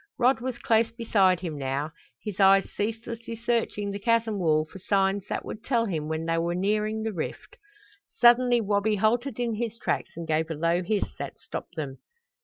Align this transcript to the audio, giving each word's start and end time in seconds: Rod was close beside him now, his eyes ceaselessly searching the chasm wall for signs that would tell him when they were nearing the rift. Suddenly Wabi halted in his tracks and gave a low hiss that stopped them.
Rod 0.17 0.41
was 0.41 0.57
close 0.57 0.91
beside 0.91 1.41
him 1.41 1.59
now, 1.59 1.91
his 2.23 2.39
eyes 2.39 2.67
ceaselessly 2.71 3.35
searching 3.35 3.91
the 3.91 3.99
chasm 3.99 4.39
wall 4.39 4.65
for 4.65 4.79
signs 4.79 5.27
that 5.29 5.45
would 5.45 5.63
tell 5.63 5.85
him 5.85 6.07
when 6.07 6.25
they 6.25 6.39
were 6.39 6.55
nearing 6.55 7.03
the 7.03 7.13
rift. 7.13 7.57
Suddenly 8.09 8.61
Wabi 8.61 8.95
halted 8.95 9.39
in 9.39 9.53
his 9.53 9.77
tracks 9.77 10.13
and 10.17 10.27
gave 10.27 10.49
a 10.49 10.55
low 10.55 10.81
hiss 10.81 11.13
that 11.19 11.37
stopped 11.37 11.75
them. 11.75 11.99